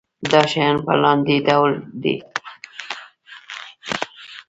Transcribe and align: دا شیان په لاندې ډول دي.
دا 0.31 0.41
شیان 0.51 0.75
په 0.85 0.93
لاندې 1.03 1.35
ډول 1.47 1.71
دي. 2.01 2.15